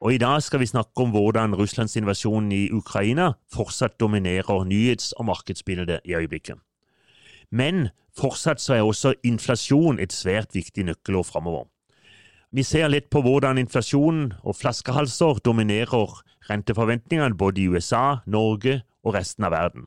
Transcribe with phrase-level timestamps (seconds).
[0.00, 5.12] Og I dag skal vi snakke om hvordan Russlands invasjon i Ukraina fortsatt dominerer nyhets-
[5.16, 6.56] og markedsbildet i øyeblikket.
[7.50, 11.64] Men fortsatt så er også inflasjon et svært viktig nøkkelord framover.
[12.52, 19.14] Vi ser litt på hvordan inflasjon og flaskehalser dominerer renteforventningene både i USA, Norge og
[19.14, 19.84] resten av verden.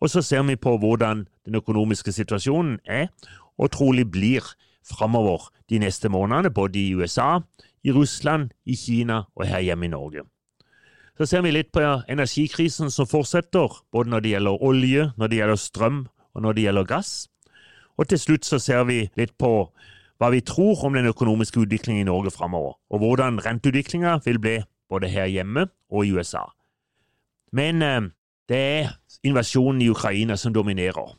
[0.00, 3.12] Og så ser vi på hvordan den økonomiske situasjonen er,
[3.58, 4.42] og trolig blir,
[4.84, 7.38] framover de neste månedene, både i USA,
[7.84, 10.24] i Russland, i Kina og her hjemme i Norge.
[11.18, 15.38] Så ser vi litt på energikrisen som fortsetter, både når det gjelder olje, når det
[15.38, 16.00] gjelder strøm
[16.34, 17.12] og når det gjelder gass.
[17.98, 19.52] Og til slutt så ser vi litt på
[20.18, 24.56] hva vi tror om den økonomiske utviklingen i Norge framover, og hvordan renteutviklinga vil bli
[24.90, 26.44] både her hjemme og i USA.
[27.52, 28.10] Men eh,
[28.48, 31.14] det er invasjonen i Ukraina som dominerer.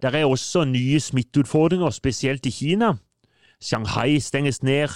[0.00, 2.94] Det er også nye smitteutfordringer, spesielt i Kina.
[3.60, 4.88] Shanghai stenges ned,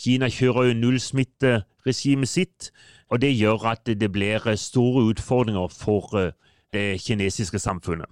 [0.00, 2.70] Kina kjører jo nullsmitteregimet sitt,
[3.10, 6.32] og det gjør at det blir store utfordringer for eh,
[6.72, 8.08] det kinesiske samfunnet.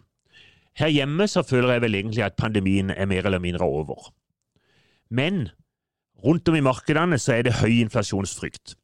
[0.78, 4.12] Her hjemme så føler jeg vel egentlig at pandemien er mer eller mindre over.
[5.10, 5.48] Men
[6.24, 8.76] rundt om i markedene så er det høy inflasjonsfrykt.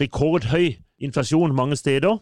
[0.00, 2.20] Rekordhøy inflasjon mange steder.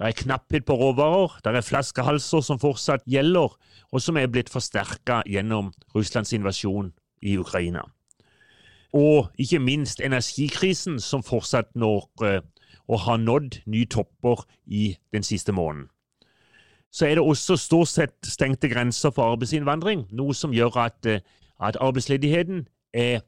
[0.00, 3.52] Det er knapphet på råvarer, det er flaskehalser som fortsatt gjelder,
[3.92, 7.84] og som er blitt forsterka gjennom Russlands invasjon i Ukraina.
[8.92, 12.40] Og ikke minst energikrisen, som fortsatt når eh,
[12.90, 15.88] og har nådd nye topper i den siste måneden.
[16.92, 21.20] Så er det også stort sett stengte grenser for arbeidsinnvandring, noe som gjør at, eh,
[21.62, 23.20] at arbeidsledigheten er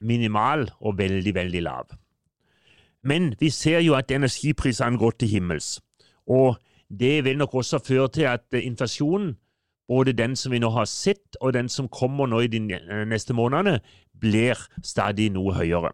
[0.00, 1.92] minimal og veldig, veldig lav.
[3.04, 5.80] Men vi ser jo at energiprisene går til himmels,
[6.26, 6.56] og
[6.98, 9.36] det vil nok også føre til at eh, inflasjonen,
[9.90, 12.60] både den som vi nå har sett, og den som kommer nå i de
[13.10, 13.80] neste månedene,
[14.20, 15.90] blir stadig noe høyere.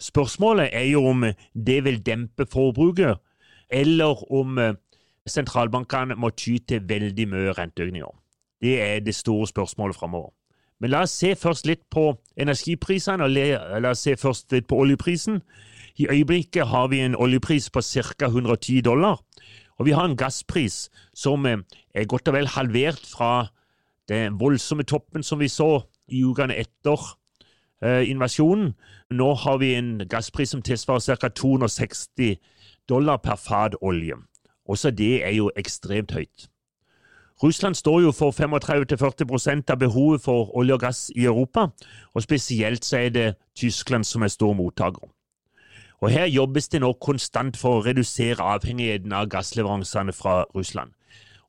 [0.00, 3.20] Spørsmålet er jo om det vil dempe forbruket,
[3.70, 4.74] eller om eh,
[5.28, 8.10] sentralbankene må ty til veldig mye renteøkninger.
[8.62, 10.32] Det er det store spørsmålet framover.
[10.80, 14.80] Men la oss se først litt på energiprisene, og la oss se først litt på
[14.82, 15.42] oljeprisen.
[16.00, 18.26] I øyeblikket har vi en oljepris på ca.
[18.26, 19.20] 110 dollar,
[19.82, 21.58] og vi har en gasspris som eh,
[21.94, 23.48] er godt og vel halvert fra
[24.08, 27.00] den voldsomme toppen som vi så i ukene etter
[27.82, 28.76] eh, invasjonen.
[29.10, 31.28] Nå har vi en gasspris som tilsvarer ca.
[31.28, 32.38] 260
[32.88, 34.20] dollar per fat olje.
[34.70, 36.46] Også det er jo ekstremt høyt.
[37.42, 41.72] Russland står jo for 35-40 av behovet for olje og gass i Europa,
[42.14, 43.26] og spesielt så er det
[43.58, 45.10] Tyskland som er stor mottaker.
[46.02, 50.90] Og Her jobbes det nå konstant for å redusere avhengigheten av gassleveransene fra Russland.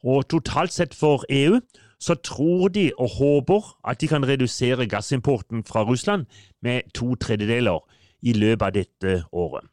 [0.06, 1.58] Og totalt sett for EU
[2.03, 6.25] så tror de og håper at de kan redusere gassimporten fra Russland
[6.62, 7.81] med to tredjedeler
[8.22, 9.66] i løpet av dette året.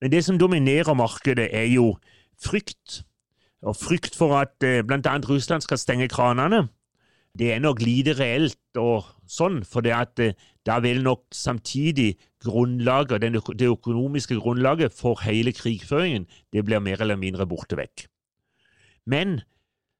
[0.00, 1.96] Men det som dominerer markedet, er jo
[2.38, 3.02] frykt.
[3.66, 5.16] Og frykt for at eh, bl.a.
[5.28, 6.68] Russland skal stenge kranene.
[7.38, 10.20] Det er nok lite reelt og sånn, for det at
[10.66, 13.22] da vil nok samtidig grunnlaget,
[13.58, 18.06] det økonomiske grunnlaget for hele krigføringen det blir mer eller mindre borte vekk.
[19.06, 19.40] Men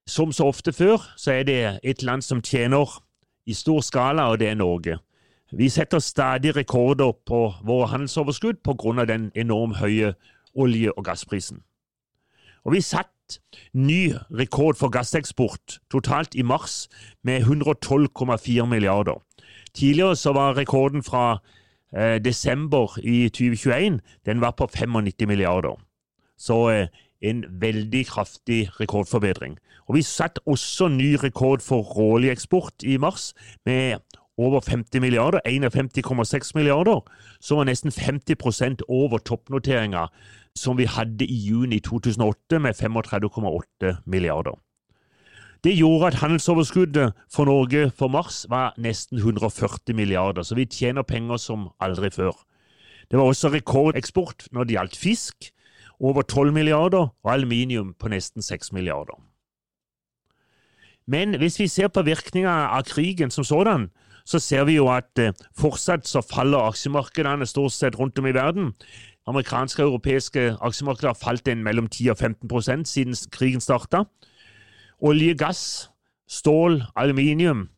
[0.06, 3.02] som så ofte før, så er det et land som tjener
[3.46, 4.98] i stor skala, og det er Norge.
[5.52, 9.04] Vi setter stadig rekorder på våre handelsoverskudd pga.
[9.04, 10.14] den enormt høye
[10.54, 11.62] olje- og gassprisen.
[12.64, 13.40] Og vi satt
[13.72, 16.88] ny rekord for gasseksport totalt i mars
[17.22, 19.22] med 112,4 milliarder.
[19.76, 21.38] Tidligere så var rekorden fra
[21.96, 25.76] eh, desember i 2021 den var på 95 milliarder.
[26.38, 26.88] Så eh,
[27.20, 29.58] en veldig kraftig rekordforbedring.
[29.88, 33.34] Og Vi satte også ny rekord for råoljeeksport i mars,
[33.66, 33.98] med
[34.38, 37.00] over 50 milliarder, 51,6 milliarder,
[37.40, 40.06] som var nesten 50% over toppnoteringa
[40.56, 44.56] som vi hadde i juni 2008, med 35,8 milliarder.
[45.66, 51.02] Det gjorde at handelsoverskuddet for Norge for mars var nesten 140 milliarder, så vi tjener
[51.02, 52.36] penger som aldri før.
[53.10, 55.48] Det var også rekordeksport når det gjaldt fisk,
[55.98, 59.18] over 12 milliarder, og aluminium på nesten 6 milliarder.
[61.06, 63.90] Men hvis vi ser på virkninga av krigen som sådan,
[64.24, 68.34] så ser vi jo at eh, fortsatt så faller aksjemarkedene stort sett rundt om i
[68.34, 68.70] verden.
[69.26, 74.04] Amerikanske og europeiske aksjemarkeder har falt en mellom 10 og 15% siden krigen starta.
[75.00, 75.90] Olje, gass,
[76.28, 77.68] stål, aluminium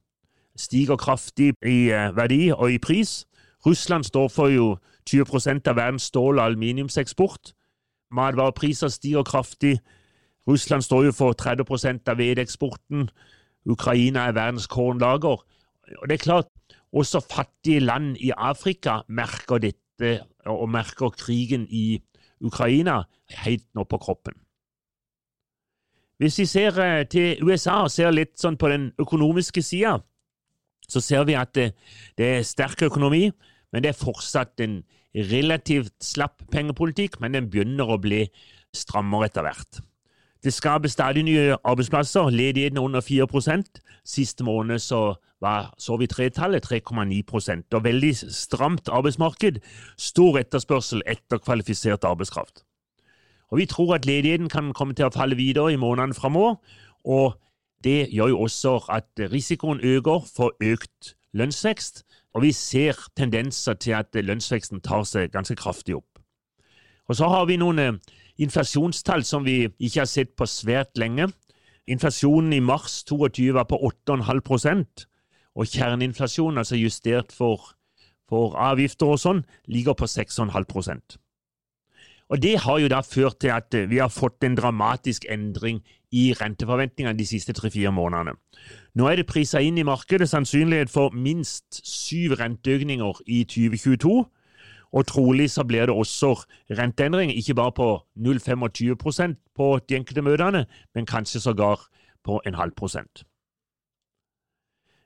[0.58, 3.26] stiger kraftig i eh, verdi og i pris.
[3.66, 4.76] Russland står for jo
[5.10, 7.52] 20% av verdens stål- og aluminiumseksport.
[8.14, 9.78] Matvarepriser stiger kraftig.
[10.48, 13.08] Russland står jo for 30% av hveteeksporten.
[13.66, 15.42] Ukraina er verdens kornlager.
[15.98, 16.50] Og det er klart,
[16.92, 22.00] også fattige land i Afrika merker dette, og merker krigen i
[22.40, 23.02] Ukraina
[23.42, 24.38] helt nå på kroppen.
[26.18, 29.98] Hvis vi ser eh, til USA og ser litt sånn på den økonomiske sida,
[30.88, 31.72] så ser vi at det,
[32.18, 33.28] det, er sterk økonomi,
[33.72, 34.80] men det er fortsatt en
[35.14, 38.24] relativt slapp pengepolitikk, men den begynner å bli
[38.74, 39.80] strammere etter hvert.
[40.42, 46.06] Det skapes stadig nye arbeidsplasser, ledigheten er under 4% Siste måned så, var, så vi
[46.08, 49.58] tretallet 3,9% og veldig stramt arbeidsmarked,
[50.00, 52.62] stor etterspørsel etter kvalifisert arbeidskraft.
[53.50, 56.56] Og Vi tror at ledigheten kan komme til å falle videre i månedene framover,
[57.04, 57.38] og
[57.84, 62.04] det gjør jo også at risikoen øker for økt lønnsvekst,
[62.34, 66.18] og vi ser tendenser til at lønnsveksten tar seg ganske kraftig opp.
[67.08, 67.92] Og Så har vi noen eh,
[68.38, 71.30] inflasjonstall som vi ikke har sett på svært lenge.
[71.88, 75.06] Inflasjonen i mars 22 var på 8,5%
[75.58, 77.72] og kjerneinflasjonen, altså justert for,
[78.28, 81.18] for avgifter og sånn, ligger på 6,5
[82.28, 85.80] og Det har jo da ført til at vi har fått en dramatisk endring
[86.12, 88.36] i renteforventningene de siste tre-fire månedene.
[88.96, 94.24] Nå er det prisa inn i markedet sannsynlighet for minst syv renteøkninger i 2022,
[94.88, 96.34] og trolig så blir det også
[96.78, 100.64] renteendringer, ikke bare på 0,25% på de enkelte møtene,
[100.94, 101.88] men kanskje sågar
[102.24, 103.24] på en halv prosent.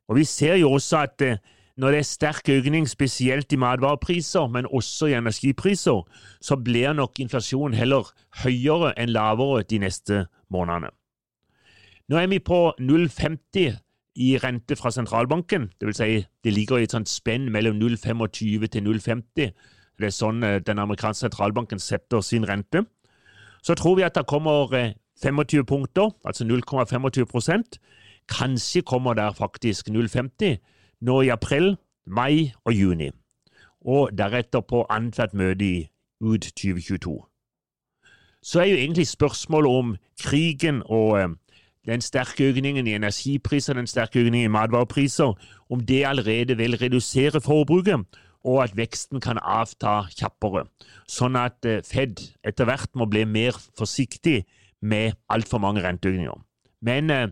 [0.08, 1.38] Og Vi ser jo også at eh,
[1.76, 6.02] når det er sterk økning, spesielt i matvarepriser, men også i energipriser,
[6.40, 8.10] så blir nok inflasjonen heller
[8.44, 10.92] høyere enn lavere de neste månedene.
[12.08, 13.78] Nå er vi på 0,50
[14.20, 15.96] i rente fra sentralbanken, dvs.
[15.96, 19.54] Si det ligger i et sånt spenn mellom 0,25 til 0,50.
[20.02, 22.84] Det er sånn eh, den amerikanske sentralbanken setter sin rente.
[23.62, 24.68] Så tror vi at det kommer
[25.22, 27.78] 25 eh, punkter, altså 0,25%
[28.30, 30.60] Kanskje kommer der faktisk 0,50
[31.02, 31.76] nå i april,
[32.06, 33.10] mai og juni,
[33.82, 35.76] og deretter på annethvert møte i
[36.22, 37.18] ut 2022.
[38.42, 41.28] Så er jo egentlig spørsmålet om krigen og eh,
[41.86, 45.34] den sterke økningen i energipriser, den sterke økningen i matvarepriser,
[45.70, 48.06] om det allerede vil redusere forbruket,
[48.44, 50.66] og at veksten kan avta kjappere,
[51.10, 54.42] sånn at eh, Fed etter hvert må bli mer forsiktig
[54.82, 56.38] med altfor mange renteøkninger.
[56.82, 57.28] Men eh,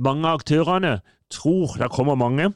[0.00, 0.98] mange av aktørene
[1.32, 2.52] tror det kommer mange.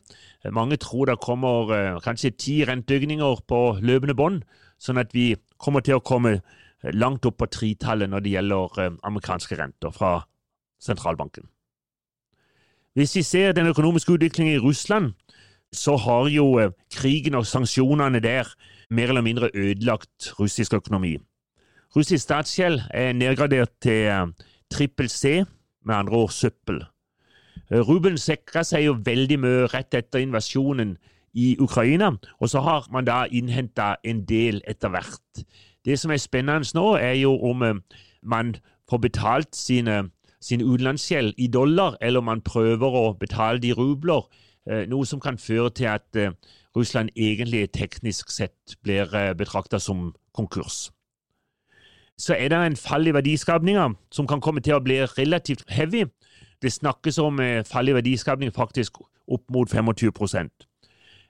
[0.53, 4.43] Mange tror det kommer eh, kanskje ti renteøkninger på løpende bånd,
[4.79, 6.39] sånn at vi kommer til å komme
[6.95, 10.13] langt opp på tritallet når det gjelder eh, amerikanske renter fra
[10.83, 11.49] sentralbanken.
[12.99, 15.13] Hvis vi ser den økonomiske utviklingen i Russland,
[15.75, 18.49] så har jo eh, krigen og sanksjonene der
[18.91, 21.19] mer eller mindre ødelagt russisk økonomi.
[21.97, 24.33] Russisk statsgjeld er nedgradert til
[24.71, 25.45] trippel C,
[25.85, 26.83] med andre ord søppel.
[27.71, 30.97] Eh, Ruben sikra seg jo veldig mye rett etter invasjonen
[31.39, 35.45] i Ukraina, og så har man da innhenta en del etter hvert.
[35.85, 37.81] Det som er spennende nå, er jo om eh,
[38.23, 38.57] man
[38.91, 40.09] får betalt sine,
[40.41, 44.27] sin utenlandsgjeld i dollar, eller om man prøver å betale det i rubler,
[44.69, 46.23] eh, noe som kan føre til at
[46.77, 50.91] Russland egentlig teknisk sett blir betrakta som konkurs.
[52.19, 56.05] Så er det en fall i verdiskapninga som kan komme til å bli relativt heavy,
[56.63, 60.67] det snakkes om eh, fall i verdiskapning faktisk opp mot 25%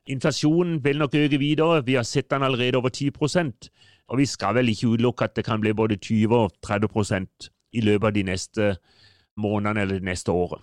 [0.08, 3.68] Inflasjonen vil nok øke videre, vi har sett den allerede over 10%
[4.08, 7.80] og vi skal vel ikke utelukke at det kan bli både 20 og 30% i
[7.84, 8.76] løpet av de neste
[9.36, 10.62] månedene eller det neste året.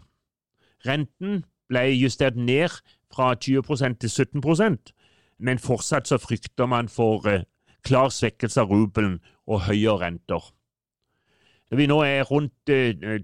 [0.87, 2.73] Renten ble justert ned
[3.13, 4.95] fra 20 til 17%
[5.37, 7.45] men fortsatt så frykter man for eh,
[7.85, 10.51] klar svekkelse av rubelen og høyere renter.
[11.71, 12.53] Vi nå er rundt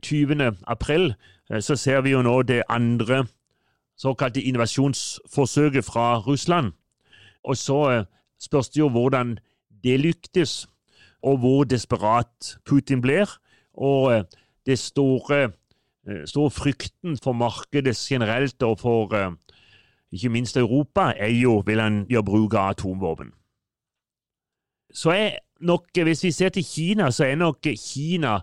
[0.02, 0.42] 20.
[0.42, 1.14] Eh, april,
[1.52, 3.26] eh, så ser vi jo nå det andre
[3.98, 6.72] såkalte invasjonsforsøket fra Russland.
[7.44, 8.06] Og så eh,
[8.40, 9.38] spørs det jo hvordan
[9.84, 10.68] det lyktes,
[11.22, 13.30] og hvor desperat Putin blir.
[13.74, 14.26] Og
[14.66, 15.52] det store,
[16.26, 19.38] store frykten for markedet generelt, og for
[20.12, 23.32] ikke minst Europa, er jo vil han gjøre bruk av atomvåpen.
[24.94, 28.39] Så er nok, Hvis vi ser til Kina, så er nok Kina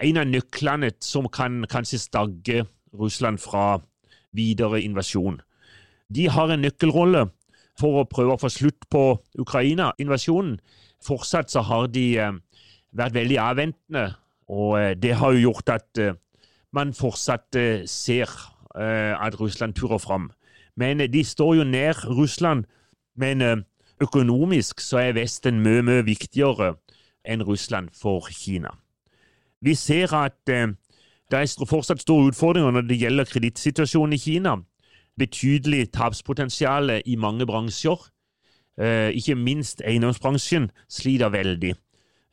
[0.00, 3.80] en av nøklene som kan kanskje stagge Russland fra
[4.32, 5.40] videre invasjon.
[6.14, 7.26] De har en nøkkelrolle
[7.78, 10.58] for å prøve å få slutt på Ukraina-invasjonen,
[11.04, 12.16] fortsatt så har de
[12.96, 14.14] vært veldig avventende,
[14.48, 16.00] og det har jo gjort at
[16.72, 18.32] man fortsatt ser
[18.74, 20.30] at Russland turer fram.
[20.76, 22.64] Men de står jo nær Russland,
[23.18, 23.64] men
[24.00, 26.74] økonomisk så er Vesten mye, mye viktigere
[27.24, 28.70] enn Russland for Kina.
[29.60, 34.54] Vi ser at det er fortsatt store utfordringer når det gjelder kredittsituasjonen i Kina
[35.18, 37.98] betydelig tapspotensial i mange bransjer.
[38.80, 41.74] Eh, ikke minst eiendomsbransjen sliter veldig.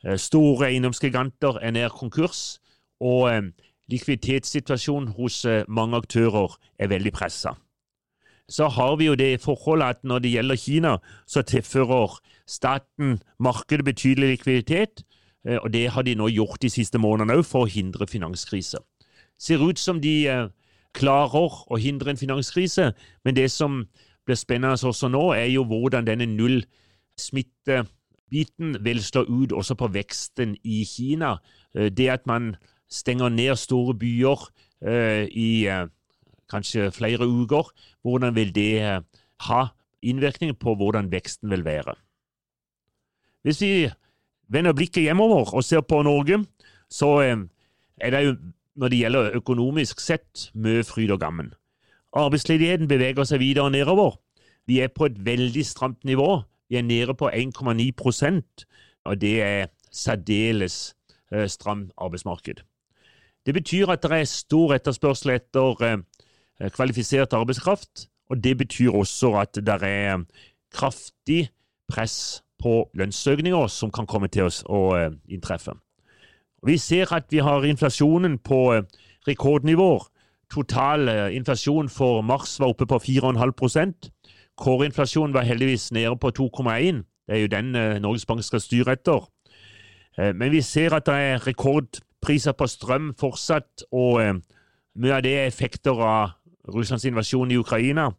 [0.06, 2.60] Eh, store eiendomsgiganter er nær konkurs,
[3.00, 3.42] og eh,
[3.90, 7.56] likviditetssituasjonen hos mange aktører er veldig pressa.
[8.48, 13.84] Så har vi jo det forholdet at når det gjelder Kina, så tilfører staten markedet
[13.84, 15.02] betydelig likviditet,
[15.62, 18.78] og det har de nå gjort de siste månedene òg for å hindre finanskrise.
[19.38, 20.46] Ser ut som de
[20.96, 22.92] klarer å hindre en finanskrise.
[23.24, 23.84] Men det som
[24.26, 30.56] blir spennende også nå, er jo hvordan denne nullsmittebiten vil slå ut også på veksten
[30.64, 31.36] i Kina.
[31.76, 32.56] Eh, det at man
[32.90, 34.50] stenger ned store byer
[34.86, 35.88] i uh,
[36.50, 37.70] kanskje flere uker,
[38.02, 39.02] hvordan vil det uh,
[39.48, 39.66] ha
[40.02, 41.94] innvirkning på hvordan veksten vil være?
[43.42, 43.90] Hvis vi
[44.48, 46.44] vender blikket hjemover og ser på Norge,
[46.90, 47.18] så
[48.00, 48.36] er det jo
[48.76, 51.54] når det gjelder økonomisk sett, mye fryd og gammen.
[52.12, 54.18] Arbeidsledigheten beveger seg videre nedover.
[54.66, 56.42] Vi er på et veldig stramt nivå.
[56.68, 58.66] Vi er nede på 1,9%
[59.06, 60.94] og det er særdeles
[61.32, 62.54] eh, stramt arbeidsmarked.
[63.46, 65.98] Det betyr at det er stor etterspørsel etter eh,
[66.72, 70.22] kvalifisert arbeidskraft, og det betyr også at det er
[70.74, 71.50] kraftig
[71.88, 75.76] press på lønnsøkninger som kan komme til oss å eh, inntreffe.
[76.66, 78.82] Vi ser at vi har inflasjonen på eh,
[79.28, 80.08] rekordnivåer.
[80.52, 84.12] Total eh, inflasjon for mars var oppe på 4,5%
[84.56, 88.96] Kårinflasjonen var heldigvis nede på 2,1 Det er jo den eh, Norges Bank skal styre
[88.96, 89.26] etter.
[90.16, 94.40] Men vi ser at det er rekordpriser på strøm fortsatt, og
[94.96, 96.30] mye av det er effekter av
[96.68, 98.10] Russlands invasjon i Ukraina.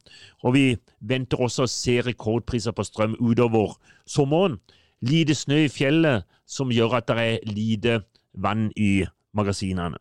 [0.44, 0.66] Og vi
[1.00, 3.76] venter også å se rekordpriser på strøm utover
[4.08, 4.60] sommeren.
[5.02, 8.02] Lite snø i fjellet som gjør at det er lite
[8.34, 9.06] vann i
[9.38, 9.98] magasinene.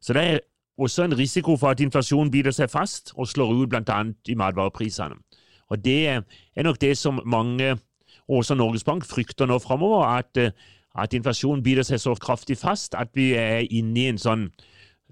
[0.00, 0.40] Så det er
[0.78, 4.00] også en risiko for at inflasjonen biter seg fast og slår ut bl.a.
[4.28, 5.16] i matvareprisene.
[5.68, 7.76] Og Det er nok det som mange,
[8.28, 10.38] også Norges Bank, frykter nå framover, at,
[10.98, 14.48] at, inflasjonen biter seg så kraftig fast at vi er inne i en sånn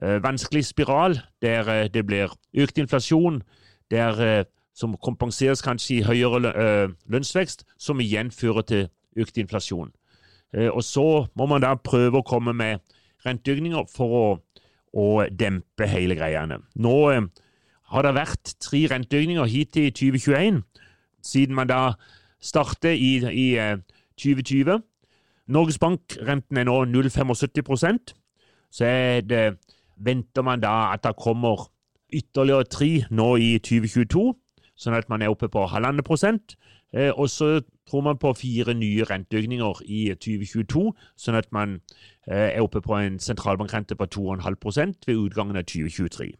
[0.02, 3.42] vanskelig spiral der uh, det blir økt inflasjon,
[3.90, 6.40] der, uh, som kompenseres kanskje i høyere
[7.06, 9.92] lønnsvekst, som igjen fører til økt inflasjon.
[10.54, 12.82] Eh, og så må man da prøve å komme med
[13.26, 14.26] renteøkninger for å,
[14.94, 16.60] å dempe hele greiene.
[16.78, 17.26] Nå eh,
[17.94, 20.62] har det vært tre renteøkninger hittil i 2021,
[21.24, 21.82] siden man da
[22.44, 23.48] startet i, i
[24.20, 24.74] 2020.
[24.74, 24.82] Eh,
[25.54, 28.14] Norges Bank-renten er nå 0,75
[28.72, 29.42] Så er det,
[29.96, 31.68] venter man da at det kommer
[32.14, 34.26] ytterligere tre nå i 2022,
[34.76, 36.56] sånn at man er oppe på halvannen prosent.
[36.94, 37.58] Og så
[37.90, 40.84] tror man på fire nye renteøkninger i 2022,
[41.16, 41.78] sånn at man
[42.30, 46.30] eh, er oppe på en sentralbankrente på 2,5% ved utgangen av 2023.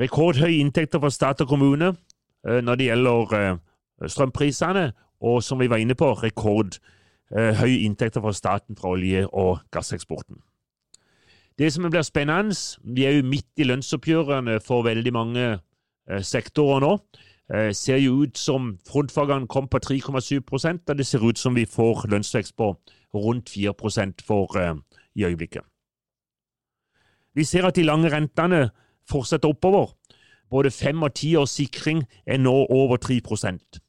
[0.00, 3.62] Rekordhøye inntekter for stat og kommune eh, når det gjelder eh,
[4.10, 4.90] strømprisene,
[5.24, 10.42] og som vi var inne på, rekordhøye inntekter for staten fra olje- og gasseksporten.
[11.58, 15.44] Det som blir spennende, vi er jo midt i lønnsoppgjørene for veldig mange
[16.22, 16.96] sektorer nå.
[17.52, 21.66] Eh, ser jo ut som frontfagene kom på 3,7% og det ser ut som vi
[21.68, 22.70] får lønnsvekst på
[23.14, 24.74] rundt 4% for eh,
[25.14, 25.62] i øyeblikket.
[27.34, 28.70] Vi ser at de lange rentene
[29.10, 29.92] fortsetter oppover.
[30.50, 33.80] Både fem og ti års sikring er nå over 3%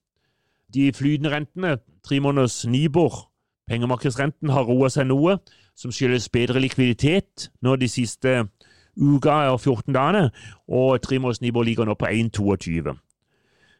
[0.74, 3.32] De flytende rentene, tre måneders Nibor,
[3.68, 5.38] pengemarkedsrenten, har roa seg noe,
[5.75, 8.46] som skyldes bedre likviditet nå de siste
[8.96, 10.29] uka og 14 dagene,
[10.67, 12.96] og tre måneders Nibor ligger nå på 1,22.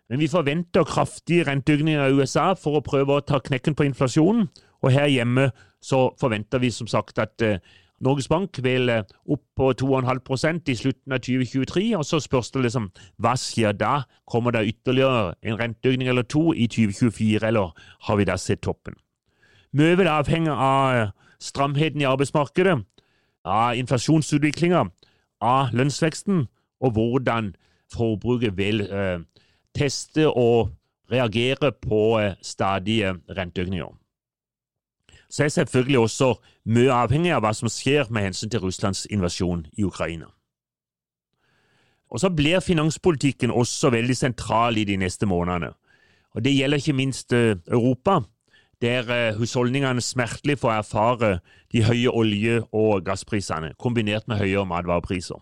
[0.10, 4.46] Men vi forventer kraftige renteøkninger i USA for å prøve å ta knekken på inflasjonen.
[4.86, 5.50] Og her hjemme
[5.82, 7.58] så forventer vi som sagt at eh,
[8.06, 11.88] Norges Bank vil eh, opp på 2,5% i slutten av 2023.
[11.98, 14.04] Og så spørs det liksom hva skjer da?
[14.30, 17.74] Kommer det ytterligere en renteøkning eller to i 2024, eller
[18.06, 19.00] har vi da sett toppen?
[19.74, 22.80] Mye vil avhenge av stramheten i arbeidsmarkedet,
[23.46, 24.86] av inflasjonsutviklinga,
[25.46, 26.48] av lønnsveksten
[26.82, 27.54] og hvordan
[27.94, 29.20] forbruket vil eh,
[29.76, 30.74] teste og
[31.12, 33.94] reagere på eh, stadige renteøkninger.
[35.30, 36.34] Så er selvfølgelig også
[36.66, 40.30] mye avhengig av hva som skjer med hensyn til Russlands invasjon i Ukraina.
[42.10, 45.74] Og så blir finanspolitikken også veldig sentral i de neste månedene.
[46.36, 48.22] Og Det gjelder ikke minst eh, Europa.
[48.82, 51.32] Der eh, husholdningene smertelig får erfare
[51.72, 55.42] de høye olje- og gassprisene, kombinert med høyere matvarepriser.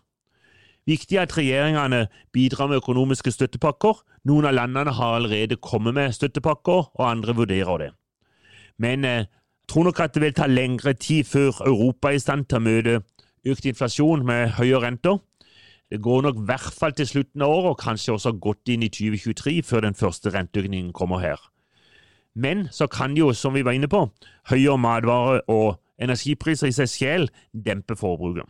[0.86, 4.02] Viktig er at regjeringene bidrar med økonomiske støttepakker.
[4.28, 7.92] Noen av landene har allerede kommet med støttepakker, og andre vurderer det.
[8.78, 9.28] Men jeg
[9.68, 12.66] tror nok at det vil ta lengre tid før Europa er i stand til å
[12.68, 12.98] møte
[13.48, 15.22] økt inflasjon med høye renter.
[15.92, 18.84] Det går nok i hvert fall til slutten av året, og kanskje også godt inn
[18.84, 21.40] i 2023, før den første renteøkningen kommer her.
[22.36, 24.08] Men så kan jo, som vi var inne på,
[24.50, 28.50] høyere matvare- og energipriser i seg selv dempe forbruket.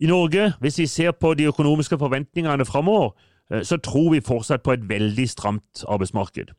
[0.00, 3.10] I Norge, hvis vi ser på de økonomiske forventningene framover,
[3.52, 6.54] eh, så tror vi fortsatt på et veldig stramt arbeidsmarked.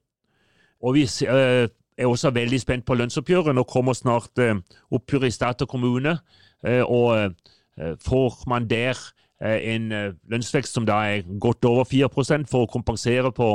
[0.82, 1.68] Og vi eh,
[1.98, 3.56] er også veldig spent på lønnsoppgjøret.
[3.56, 4.56] Nå kommer snart eh,
[4.92, 6.18] oppgjøret i stat og kommune.
[6.62, 7.34] Og
[8.06, 8.94] får man der
[9.42, 9.88] en
[10.30, 13.48] lønnsvekst som da er godt over 4% for å kompensere på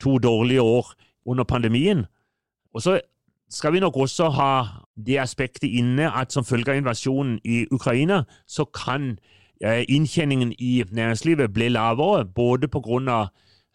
[0.00, 0.92] to dårlige år
[1.26, 2.06] under pandemien.
[2.74, 3.00] Og så
[3.50, 4.66] skal vi nok også ha
[5.06, 9.18] det aspektet inne at som følge av invasjonen i Ukraina, så kan
[9.62, 13.28] eh, inntjeningen i næringslivet bli lavere, både pga.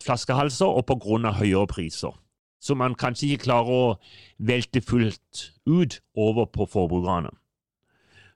[0.04, 1.32] flaskehalser og pga.
[1.32, 2.20] høyere priser.
[2.62, 4.00] Så man kanskje ikke klarer å
[4.40, 7.30] velte fullt ut over på forbrukerne.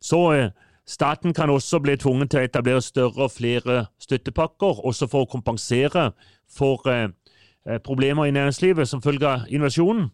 [0.02, 0.50] Så eh,
[0.88, 5.32] staten kan også bli tvunget til å etablere større og flere støttepakker, også for å
[5.32, 6.12] kompensere
[6.58, 7.10] for eh,
[7.84, 10.10] problemer i næringslivet som følge av invasjonen.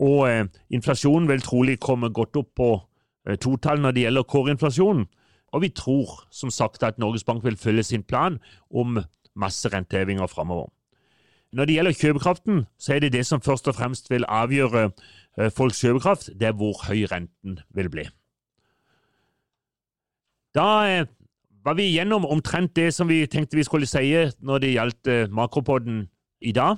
[0.00, 2.70] Og eh, inflasjonen vil trolig komme godt opp på
[3.28, 5.06] eh, totall når det gjelder kårinflasjonen.
[5.52, 8.38] Og vi tror som sagt at Norges Bank vil følge sin plan
[8.70, 9.00] om
[9.36, 10.70] masse rentehevinger framover.
[11.52, 14.84] Når det gjelder kjøpekraften, så er det det som først og fremst vil avgjøre
[15.38, 18.06] eh, folks kjøpekraft, det er hvor høy renten vil bli.
[20.54, 21.06] Da eh,
[21.64, 25.28] var vi gjennom omtrent det som vi tenkte vi skulle si når det gjaldt eh,
[25.28, 26.06] makropodden
[26.40, 26.76] i dag.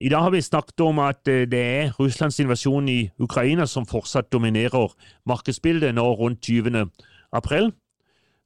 [0.00, 3.86] I dag har vi snakket om at eh, det er Russlands invasjon i Ukraina som
[3.86, 4.92] fortsatt dominerer
[5.26, 6.90] markedsbildet nå rundt 20.
[7.32, 7.70] april.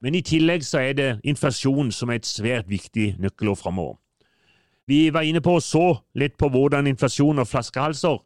[0.00, 3.96] Men i tillegg så er det inflasjon som er et svært viktig nøkkelår framover.
[4.87, 8.20] Vi var inne på og så litt på hvordan inflasjon og flaskehalser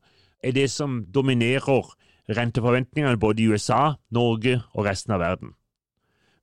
[0.45, 1.89] er det som dominerer
[2.31, 5.55] renteforventningene både i USA, Norge og resten av verden.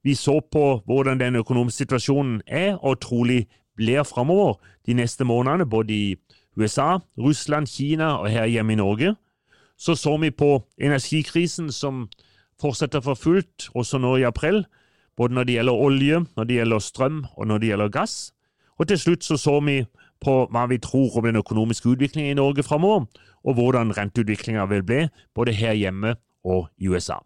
[0.04, 3.48] Vi så på hvordan den økonomiske situasjonen er, og trolig
[3.80, 6.16] blir framover de neste månedene, både i
[6.60, 9.16] USA, Russland, Kina og her hjemme i Norge.
[9.80, 12.10] Så så vi på energikrisen som
[12.60, 14.66] fortsetter for fullt også nå i april,
[15.16, 18.34] både når det gjelder olje, når det gjelder strøm og når det gjelder gass.
[18.80, 19.86] Og til slutt så så vi
[20.24, 23.08] på hva vi tror om den økonomiske utviklingen i Norge framover,
[23.44, 27.22] og hvordan renteutviklinga vil bli, både her hjemme og i USA.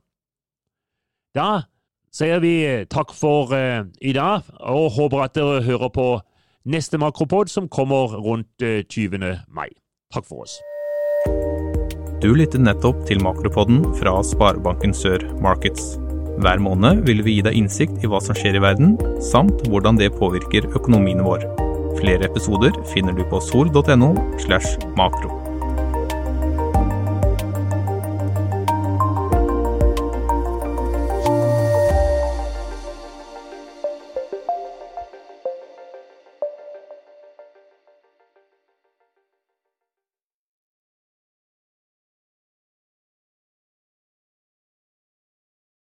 [1.33, 1.65] Da
[2.13, 6.07] sier vi takk for eh, i dag, og håper at dere hører på
[6.65, 9.23] neste makropod som kommer rundt 20.
[9.23, 9.69] Eh, mai.
[10.13, 10.60] Takk for oss.
[12.23, 15.97] Du lyttet nettopp til Makropodden fra Sparebanken Sør Markets.
[16.39, 19.99] Hver måned vil vi gi deg innsikt i hva som skjer i verden, samt hvordan
[19.99, 21.43] det påvirker økonomien vår.
[21.99, 25.42] Flere episoder finner du på sol.no slash makro.